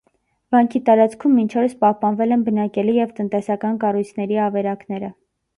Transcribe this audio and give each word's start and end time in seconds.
Վանքի 0.53 0.79
տարածքում 0.87 1.35
մինչ 1.41 1.49
օրս 1.63 1.75
պահպանվել 1.85 2.35
են 2.37 2.45
բնակելի 2.49 2.97
և 3.01 3.15
տնտեսական 3.21 3.81
կառույցների 3.85 4.45
ավերակները։ 4.49 5.13